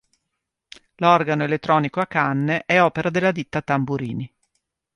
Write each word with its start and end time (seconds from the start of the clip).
L'organo 0.95 1.43
elettronico 1.43 1.99
a 1.99 2.07
canne 2.07 2.63
è 2.65 2.81
opera 2.81 3.11
della 3.11 3.31
ditta 3.31 3.61
Tamburini. 3.61 4.33